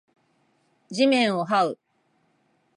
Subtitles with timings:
[0.89, 1.77] 地面を這う